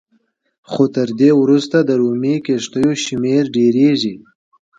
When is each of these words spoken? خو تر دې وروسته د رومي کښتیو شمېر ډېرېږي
خو 0.69 0.83
تر 0.95 1.09
دې 1.19 1.31
وروسته 1.41 1.77
د 1.83 1.89
رومي 2.01 2.35
کښتیو 2.45 2.91
شمېر 3.05 3.43
ډېرېږي 3.55 4.15